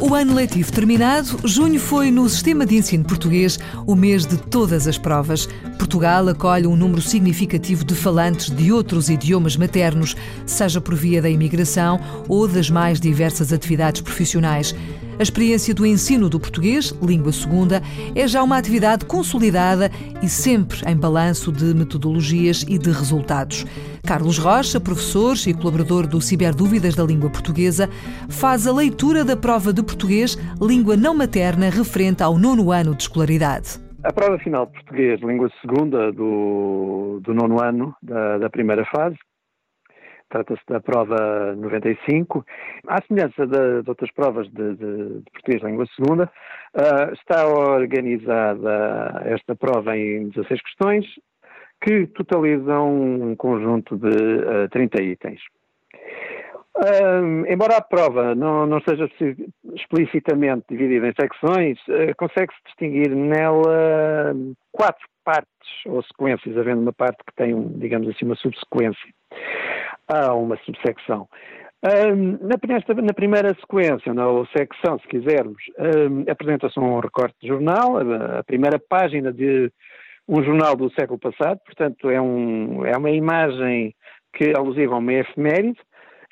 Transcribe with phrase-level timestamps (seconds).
[0.00, 4.86] O ano letivo terminado, junho foi no sistema de ensino português o mês de todas
[4.86, 5.46] as provas.
[5.78, 10.16] Portugal acolhe um número significativo de falantes de outros idiomas maternos,
[10.46, 14.74] seja por via da imigração ou das mais diversas atividades profissionais.
[15.20, 17.82] A experiência do ensino do português, língua segunda,
[18.16, 19.90] é já uma atividade consolidada
[20.22, 23.66] e sempre em balanço de metodologias e de resultados.
[24.02, 27.86] Carlos Rocha, professor e colaborador do Ciberdúvidas da Língua Portuguesa,
[28.30, 33.02] faz a leitura da prova de português, língua não materna, referente ao nono ano de
[33.02, 33.78] escolaridade.
[34.02, 39.18] A prova final de português, língua segunda do, do nono ano da, da primeira fase,
[40.30, 42.46] Trata-se da prova 95.
[42.86, 46.30] À semelhança de, de outras provas de, de, de português língua segunda,
[46.76, 51.04] uh, está organizada esta prova em 16 questões,
[51.82, 55.40] que totalizam um conjunto de uh, 30 itens.
[56.76, 59.10] Uh, embora a prova não, não seja
[59.74, 64.34] explicitamente dividida em secções, uh, consegue-se distinguir nela
[64.70, 69.08] quatro partes ou sequências, havendo uma parte que tem, digamos assim, uma subsequência
[70.08, 71.28] há uma subsecção.
[71.82, 77.48] Um, na, nesta, na, primeira sequência, na secção, se quisermos, um, apresenta-se um recorte de
[77.48, 79.72] jornal, a, a, primeira página de
[80.28, 83.94] um jornal do século passado, portanto é, um, é uma imagem
[84.34, 85.78] que alusiva a uma efeméride,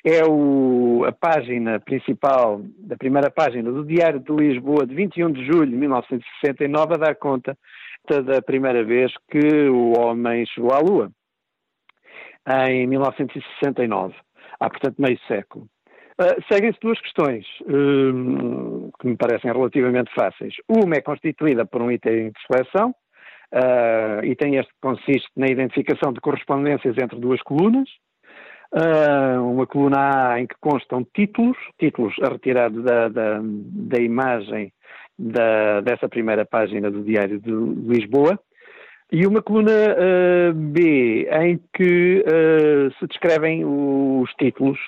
[0.05, 5.47] é o, a página principal, da primeira página do Diário de Lisboa, de 21 de
[5.47, 7.57] julho de 1969, a dar conta
[8.09, 11.11] da primeira vez que o homem chegou à Lua
[12.67, 14.15] em 1969,
[14.59, 15.69] há portanto meio século.
[16.21, 20.55] Uh, Seguem-se duas questões uh, que me parecem relativamente fáceis.
[20.69, 22.93] Uma é constituída por um item de seleção,
[23.55, 27.89] uh, item este que consiste na identificação de correspondências entre duas colunas.
[28.71, 34.73] Uh, uma coluna A em que constam títulos, títulos a retirar da, da, da imagem
[35.19, 38.39] da, dessa primeira página do Diário de Lisboa,
[39.11, 44.79] e uma coluna uh, B em que uh, se descrevem os títulos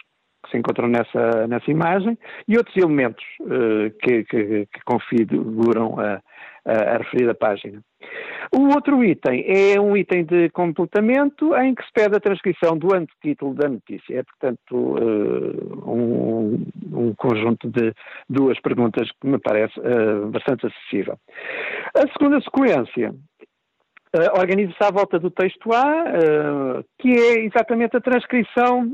[0.45, 6.21] que se encontram nessa, nessa imagem e outros elementos uh, que, que, que, configuram a,
[6.65, 7.81] a, referida página.
[8.53, 12.95] O outro item é um item de completamento em que se pede a transcrição do
[12.95, 14.19] antetítulo da notícia.
[14.19, 14.75] É, portanto,
[15.87, 17.93] um, um, conjunto de
[18.29, 19.75] duas perguntas que me parece
[20.33, 21.17] bastante acessível.
[21.95, 23.15] A segunda sequência
[24.13, 28.85] Uh, Organiza-se à volta do texto A, uh, que é exatamente a transcrição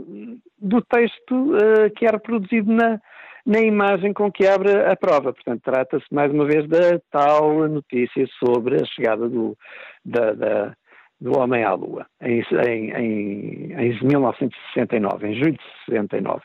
[0.58, 3.00] do texto uh, que é reproduzido na,
[3.46, 5.32] na imagem com que abre a prova.
[5.32, 9.56] Portanto, trata-se mais uma vez da tal notícia sobre a chegada do,
[10.04, 10.76] da, da,
[11.20, 16.42] do homem à Lua, em, em, em, em 1969, em julho de 69.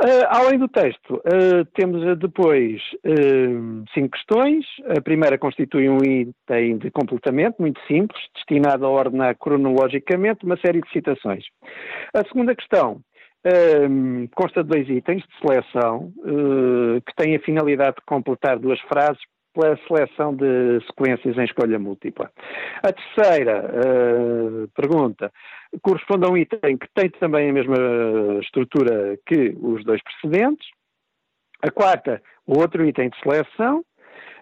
[0.00, 4.64] Uh, além do texto, uh, temos depois uh, cinco questões.
[4.96, 10.80] A primeira constitui um item de completamento muito simples, destinado a ordenar cronologicamente uma série
[10.80, 11.42] de citações.
[12.14, 13.00] A segunda questão
[14.34, 16.12] consta de dois itens de seleção,
[17.06, 19.20] que têm a finalidade de completar duas frases
[19.58, 22.30] pela seleção de sequências em escolha múltipla.
[22.82, 25.32] A terceira uh, pergunta
[25.82, 27.76] corresponde a um item que tem também a mesma
[28.40, 30.68] estrutura que os dois precedentes.
[31.62, 33.84] A quarta, outro item de seleção,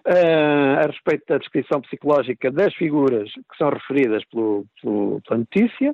[0.07, 5.93] uh, a respeito da descrição psicológica das figuras que são referidas pelo, pelo, pela notícia.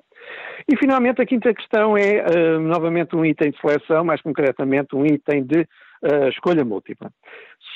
[0.71, 5.05] E, finalmente, a quinta questão é, uh, novamente, um item de seleção, mais concretamente, um
[5.05, 7.11] item de uh, escolha múltipla.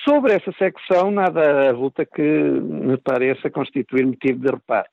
[0.07, 4.87] Sobre essa secção, nada avulta que me pareça constituir motivo de reparo.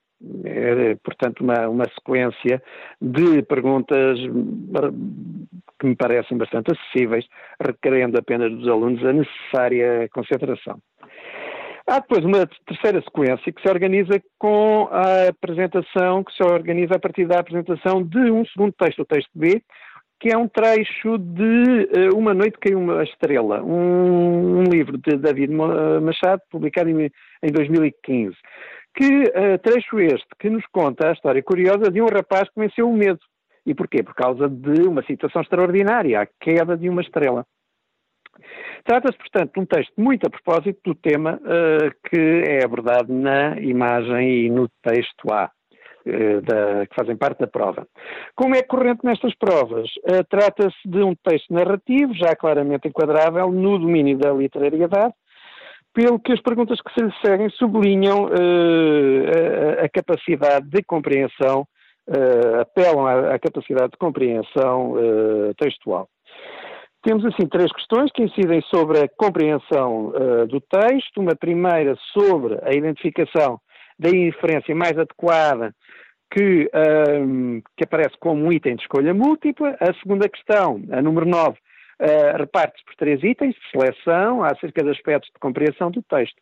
[0.44, 2.62] É, portanto, uma, uma sequência
[3.00, 4.18] de perguntas
[5.78, 7.26] que me parecem bastante acessíveis,
[7.60, 10.78] requerendo apenas dos alunos a necessária concentração.
[11.86, 16.98] Há depois uma terceira sequência que se organiza com a apresentação, que se organiza a
[16.98, 19.62] partir da apresentação de um segundo texto, o texto B,
[20.18, 25.18] que é um trecho de uh, Uma Noite Caiu uma Estrela, um, um, livro de
[25.18, 27.10] David Machado, publicado em,
[27.42, 28.34] em 2015.
[28.94, 32.88] Que uh, trecho este que nos conta a história curiosa de um rapaz que venceu
[32.88, 33.20] o medo.
[33.66, 34.02] E porquê?
[34.02, 37.44] Por causa de uma situação extraordinária, a queda de uma estrela.
[38.84, 43.58] Trata-se, portanto, de um texto muito a propósito do tema uh, que é abordado na
[43.60, 45.50] imagem e no texto A.
[46.06, 47.88] Uh, da, que fazem parte da prova.
[48.36, 53.78] Como é corrente nestas provas, uh, trata-se de um texto narrativo, já claramente enquadrável no
[53.78, 55.14] domínio da literariedade,
[55.94, 61.66] pelo que as perguntas que se lhe seguem sublinham a, a, capacidade de compreensão,
[62.60, 64.94] apelam à, à, capacidade de compreensão
[65.56, 66.08] textual.
[67.04, 71.20] Temos, assim, três questões que incidem sobre a compreensão uh, do texto.
[71.20, 73.60] Uma primeira sobre a identificação
[73.98, 75.74] da inferência mais adequada
[76.32, 79.76] que, uh, que aparece como um item de escolha múltipla.
[79.78, 81.58] A segunda questão, a número 9,
[82.00, 86.36] eh, reparte-se por três itens seleção acerca de aspectos de compreensão do texto.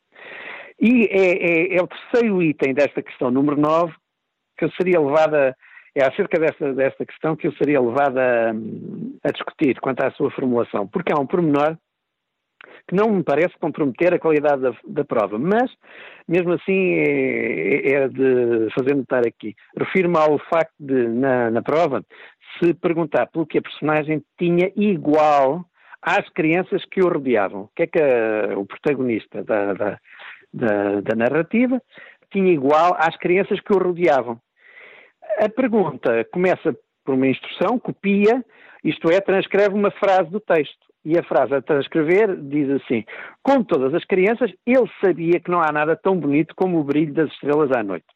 [0.81, 3.93] E é, é, é o terceiro item desta questão, número 9,
[4.59, 5.57] que seria levada
[5.95, 8.51] é acerca desta, desta questão que eu seria levado a,
[9.25, 11.77] a discutir quanto à sua formulação, porque há um pormenor
[12.89, 15.71] que não me parece comprometer a qualidade da, da prova, mas
[16.27, 19.55] mesmo assim é, é, de fazer notar aqui.
[19.77, 22.05] Refiro-me ao facto de, na, na, prova,
[22.59, 25.65] se perguntar pelo que a personagem tinha igual
[26.01, 27.63] às crianças que o rodeavam.
[27.63, 29.99] O que é que a, o protagonista da, da,
[30.53, 31.81] da, da narrativa
[32.31, 34.41] tinha igual às crianças que o rodeavam?
[35.39, 38.45] A pergunta começa por uma instrução, copia,
[38.85, 40.93] isto é, transcreve uma frase do texto.
[41.05, 43.05] E a frase a transcrever diz assim:
[43.43, 47.13] Como todas as crianças, ele sabia que não há nada tão bonito como o brilho
[47.13, 48.07] das estrelas à noite.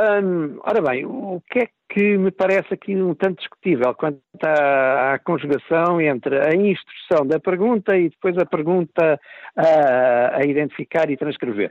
[0.00, 5.14] Hum, ora bem, o que é que me parece aqui um tanto discutível quanto à,
[5.14, 9.20] à conjugação entre a instrução da pergunta e depois a pergunta
[9.56, 11.70] a, a, identificar e transcrever?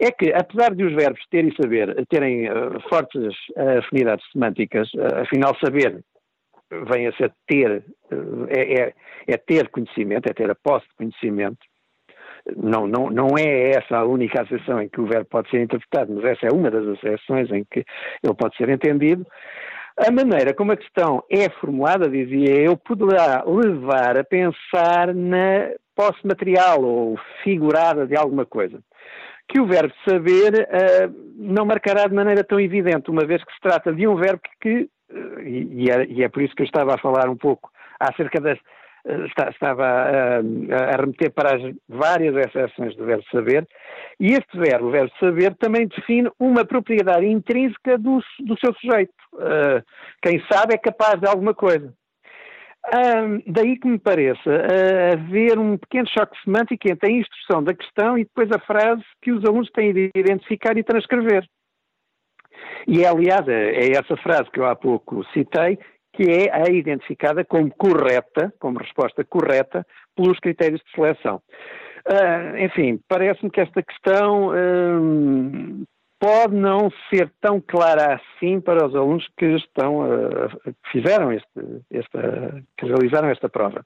[0.00, 4.88] É que, apesar de os verbos ter e saber terem uh, fortes uh, afinidades semânticas,
[4.94, 6.02] uh, afinal, saber
[6.90, 7.84] vem a ser ter,
[8.48, 8.94] é, é,
[9.26, 11.58] é ter conhecimento, é ter a posse de conhecimento,
[12.56, 16.12] não, não, não é essa a única acessão em que o verbo pode ser interpretado,
[16.14, 17.84] mas essa é uma das acessões em que
[18.22, 19.26] ele pode ser entendido.
[19.96, 26.26] A maneira como a questão é formulada, dizia eu, poderá levar a pensar na posse
[26.26, 28.80] material ou figurada de alguma coisa.
[29.48, 33.60] Que o verbo saber uh, não marcará de maneira tão evidente, uma vez que se
[33.60, 36.94] trata de um verbo que, uh, e, é, e, é, por isso que eu estava
[36.94, 38.58] a falar um pouco acerca das,
[39.04, 43.66] eh, estava a, a remeter para as várias exceções do verbo saber,
[44.20, 49.12] e este verbo, o verbo saber, também define uma propriedade intrínseca do, do seu sujeito.
[49.34, 49.82] Uh,
[50.22, 51.92] quem sabe é capaz de alguma coisa.
[52.86, 57.74] Uh, daí que me pareça uh, haver um pequeno choque semântico entre a instrução da
[57.74, 61.44] questão e depois a frase que os alunos têm de identificar e transcrever.
[62.86, 65.78] E é, aliás, é, é essa frase que eu há pouco citei
[66.12, 71.42] que é a identificada como correta, como resposta correta, pelos critérios de seleção.
[72.06, 75.84] Uh, enfim, parece-me que esta questão uh,
[76.22, 81.48] pode não ser tão clara assim para os alunos que estão, uh, que fizeram este,
[81.90, 83.84] esta, que realizaram esta prova.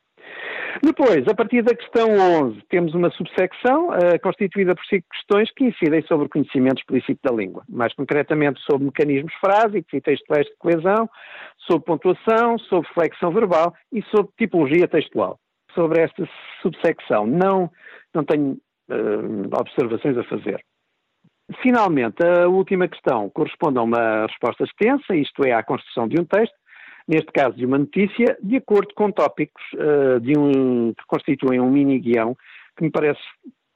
[0.82, 2.10] Depois, a partir da questão
[2.44, 7.20] 11, temos uma subsecção uh, constituída por cinco questões que incidem sobre o conhecimento explícito
[7.24, 11.08] da língua, mais concretamente sobre mecanismos frásicos e textuais de coesão,
[11.66, 15.38] sobre pontuação, sobre flexão verbal e sobre tipologia textual.
[15.74, 16.28] Sobre esta
[16.60, 17.70] subsecção não,
[18.14, 18.58] não tenho
[18.90, 20.60] uh, observações a fazer.
[21.62, 26.24] Finalmente, a última questão corresponde a uma resposta extensa, isto é, à construção de um
[26.24, 26.55] texto,
[27.06, 31.70] neste caso de uma notícia, de acordo com tópicos uh, de um, que constituem um
[31.70, 32.36] mini-guião,
[32.76, 33.20] que me parece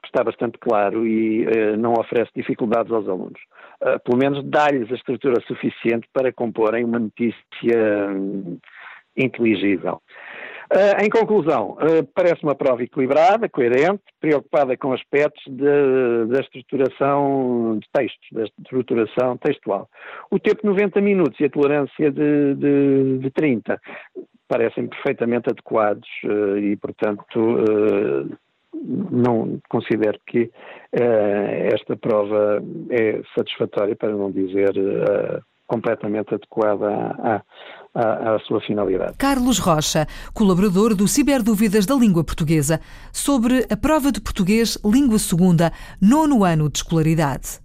[0.02, 3.40] que está bastante claro e uh, não oferece dificuldades aos alunos.
[3.80, 8.58] Uh, pelo menos dá-lhes a estrutura suficiente para comporem uma notícia um,
[9.16, 10.02] inteligível.
[10.72, 17.80] Uh, em conclusão, uh, parece uma prova equilibrada, coerente, preocupada com aspectos de, da estruturação
[17.80, 19.88] de textos, da estruturação textual.
[20.30, 23.80] O tempo de 90 minutos e a tolerância de, de, de 30
[24.46, 28.38] parecem perfeitamente adequados uh, e, portanto,
[29.10, 30.52] não considero que
[30.92, 34.72] esta prova é satisfatória, para não dizer
[35.66, 37.42] completamente adequada à,
[37.94, 39.14] à, à, sua finalidade.
[39.18, 42.80] Carlos Rocha, colaborador do Ciberdúvidas da Língua Portuguesa,
[43.12, 47.60] sobre a prova de português Língua Segunda, nono ano de escolaridade.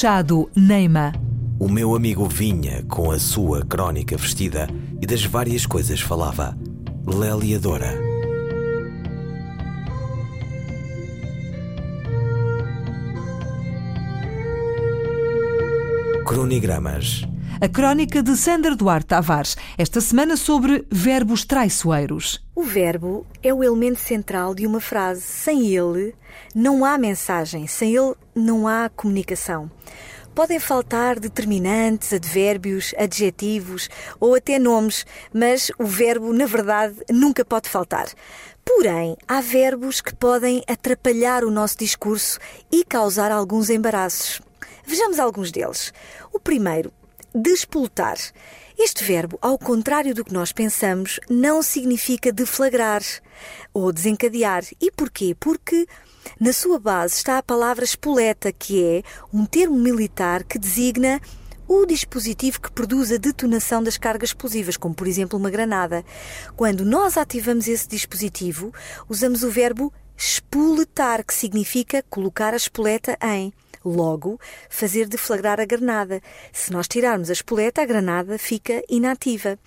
[0.00, 1.12] Machado Neima.
[1.58, 4.66] O meu amigo vinha com a sua crónica vestida
[4.98, 6.56] e das várias coisas falava.
[7.06, 7.92] Lélia Dora.
[16.24, 17.28] Cronigramas.
[17.60, 22.42] A crónica de Sandra Duarte Tavares, esta semana sobre verbos traiçoeiros.
[22.56, 25.20] O verbo é o elemento central de uma frase.
[25.20, 26.14] Sem ele,
[26.54, 29.70] não há mensagem, sem ele, não há comunicação.
[30.34, 37.68] Podem faltar determinantes, advérbios, adjetivos ou até nomes, mas o verbo, na verdade, nunca pode
[37.68, 38.08] faltar.
[38.64, 42.38] Porém, há verbos que podem atrapalhar o nosso discurso
[42.70, 44.40] e causar alguns embaraços.
[44.86, 45.92] Vejamos alguns deles.
[46.32, 46.92] O primeiro,
[47.34, 48.16] despoltar.
[48.78, 53.02] Este verbo, ao contrário do que nós pensamos, não significa deflagrar
[53.74, 54.64] ou desencadear.
[54.80, 55.36] E porquê?
[55.38, 55.86] Porque
[56.38, 61.20] na sua base está a palavra espoleta, que é um termo militar que designa
[61.68, 66.04] o dispositivo que produz a detonação das cargas explosivas, como por exemplo uma granada.
[66.56, 68.74] Quando nós ativamos esse dispositivo,
[69.08, 73.52] usamos o verbo espoletar, que significa colocar a espoleta em.
[73.84, 76.20] Logo, fazer deflagrar a granada.
[76.52, 79.58] Se nós tirarmos a espoleta, a granada fica inativa.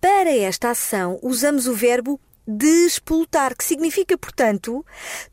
[0.00, 2.18] Para esta ação, usamos o verbo
[2.56, 4.84] despoltar, que significa, portanto,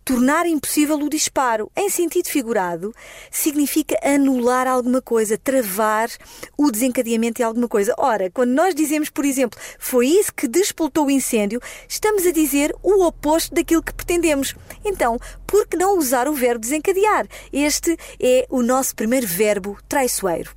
[0.05, 1.71] tornar impossível o disparo.
[1.75, 2.93] Em sentido figurado,
[3.31, 6.09] significa anular alguma coisa, travar
[6.57, 7.93] o desencadeamento de alguma coisa.
[7.97, 12.75] Ora, quando nós dizemos, por exemplo, foi isso que despoltou o incêndio, estamos a dizer
[12.83, 14.55] o oposto daquilo que pretendemos.
[14.83, 17.27] Então, por que não usar o verbo desencadear?
[17.51, 20.56] Este é o nosso primeiro verbo traiçoeiro.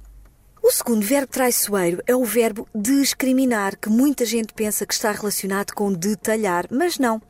[0.63, 5.73] O segundo verbo traiçoeiro é o verbo discriminar, que muita gente pensa que está relacionado
[5.73, 7.21] com detalhar, mas não.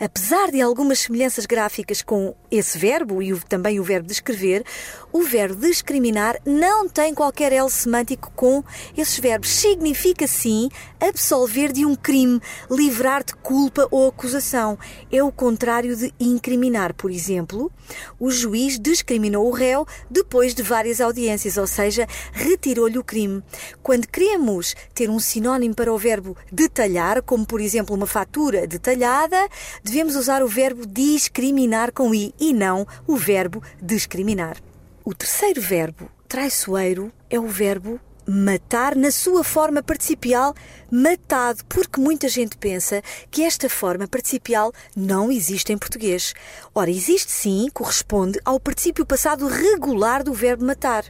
[0.00, 4.64] Apesar de algumas semelhanças gráficas com esse verbo e também o verbo descrever,
[5.12, 8.64] o verbo discriminar não tem qualquer L semântico com
[8.96, 9.50] esses verbos.
[9.50, 10.68] Significa, sim,
[11.00, 12.40] absolver de um crime,
[12.70, 14.78] livrar de culpa ou acusação.
[15.10, 16.94] É o contrário de incriminar.
[16.94, 17.72] Por exemplo,
[18.18, 23.42] o juiz discriminou o réu depois de várias audiências, ou seja, retirou-lhe o crime.
[23.82, 29.48] Quando queremos ter um sinónimo para o verbo detalhar, como por exemplo uma fatura detalhada,
[29.82, 34.56] devemos usar o verbo discriminar com i e não o verbo discriminar.
[35.04, 37.98] O terceiro verbo traiçoeiro é o verbo
[38.32, 40.54] matar na sua forma participial
[40.88, 46.32] matado, porque muita gente pensa que esta forma participial não existe em português.
[46.72, 51.04] Ora, existe sim, corresponde ao particípio passado regular do verbo matar.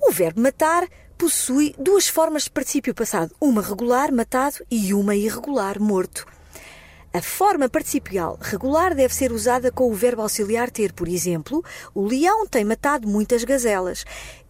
[0.00, 5.78] O verbo matar possui duas formas de particípio passado, uma regular, matado, e uma irregular,
[5.78, 6.26] morto.
[7.14, 11.62] A forma participial regular deve ser usada com o verbo auxiliar ter, por exemplo,
[11.94, 14.02] o leão tem matado muitas gazelas.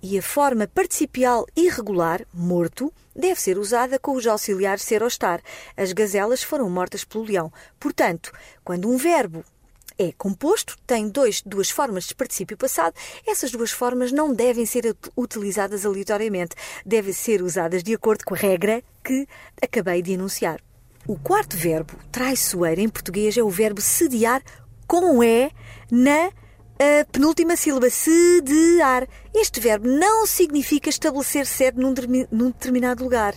[0.03, 5.41] E a forma participial irregular, morto, deve ser usada com os auxiliares ser ou estar.
[5.77, 7.53] As gazelas foram mortas pelo leão.
[7.79, 8.33] Portanto,
[8.65, 9.45] quando um verbo
[9.97, 12.95] é composto, tem dois, duas formas de particípio passado.
[13.27, 18.39] Essas duas formas não devem ser utilizadas aleatoriamente, devem ser usadas de acordo com a
[18.39, 19.29] regra que
[19.63, 20.61] acabei de enunciar.
[21.07, 24.43] O quarto verbo traiçoeiro em português é o verbo sediar
[24.87, 25.51] com E
[25.91, 26.31] na
[26.81, 29.09] uh, penúltima sílaba, sediar.
[29.35, 31.95] Este verbo não significa estabelecer sede num,
[32.31, 33.35] num determinado lugar.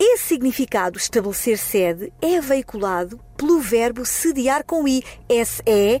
[0.00, 6.00] Esse significado, estabelecer sede, é veiculado pelo verbo sediar com I, S-E-D-I-A-R.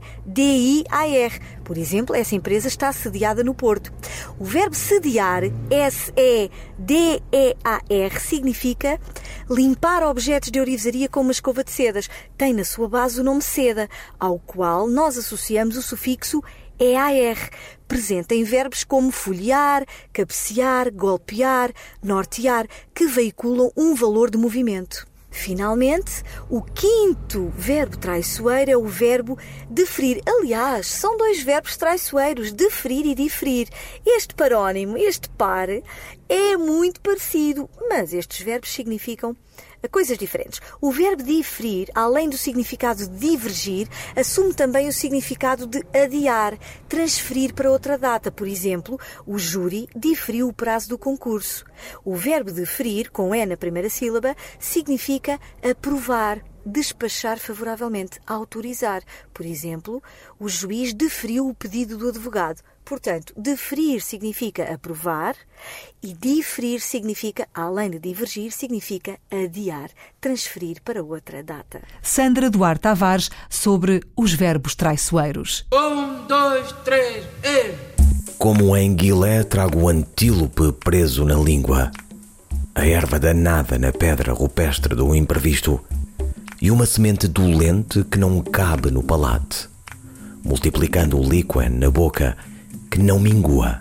[1.64, 3.92] Por exemplo, essa empresa está sediada no Porto.
[4.38, 6.50] O verbo sediar, S-E-D-E-A-R,
[8.20, 9.00] significa
[9.50, 12.08] limpar objetos de orivesaria com uma escova de sedas.
[12.36, 13.88] Tem na sua base o nome seda,
[14.18, 16.40] ao qual nós associamos o sufixo
[16.80, 17.50] EAR,
[17.88, 25.08] presente em verbos como folhear, cabecear, golpear, nortear, que veiculam um valor de movimento.
[25.30, 30.22] Finalmente, o quinto verbo traiçoeiro é o verbo deferir.
[30.26, 33.68] Aliás, são dois verbos traiçoeiros, deferir e diferir.
[34.04, 35.68] Este parónimo, este par,
[36.28, 39.34] é muito parecido, mas estes verbos significam
[39.90, 40.60] coisas diferentes.
[40.80, 46.58] O verbo diferir, além do significado de divergir, assume também o significado de adiar,
[46.88, 48.30] transferir para outra data.
[48.30, 51.64] Por exemplo, o júri diferiu o prazo do concurso.
[52.04, 59.02] O verbo deferir, com E na primeira sílaba, significa aprovar, despachar favoravelmente, autorizar.
[59.32, 60.02] Por exemplo,
[60.38, 62.62] o juiz deferiu o pedido do advogado.
[62.88, 65.36] Portanto, deferir significa aprovar
[66.02, 71.82] e diferir significa, além de divergir, significa adiar, transferir para outra data.
[72.00, 75.66] Sandra Duarte Tavares sobre os verbos traiçoeiros.
[75.70, 77.74] Um, dois, três, e...
[78.38, 81.90] Como em Guilé trago o antílope preso na língua,
[82.74, 85.84] a erva danada na pedra rupestre do imprevisto
[86.62, 89.68] e uma semente dolente que não cabe no palate,
[90.42, 92.34] multiplicando o líquen na boca
[92.90, 93.80] que não mingua.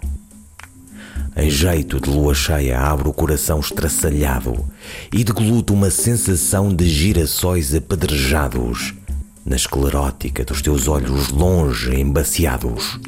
[1.35, 4.65] Em jeito de lua cheia, abro o coração estraçalhado
[5.13, 8.93] e degluto uma sensação de girassóis apedrejados
[9.45, 12.99] na esclerótica dos teus olhos longe embaciados.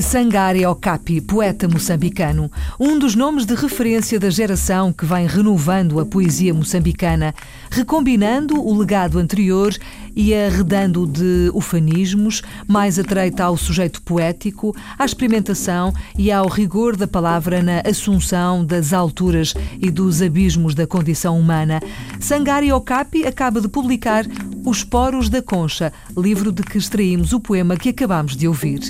[0.00, 6.06] Sangare Okapi, poeta moçambicano, um dos nomes de referência da geração que vem renovando a
[6.06, 7.34] poesia moçambicana,
[7.70, 9.74] recombinando o legado anterior
[10.14, 17.06] e arredando de ufanismos, mais atreita ao sujeito poético, à experimentação e ao rigor da
[17.06, 21.80] palavra na assunção das alturas e dos abismos da condição humana.
[22.20, 24.26] Sangare Okapi acaba de publicar
[24.64, 28.80] Os Poros da Concha, livro de que extraímos o poema que acabamos de ouvir.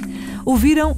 [0.44, 0.97] Ouviram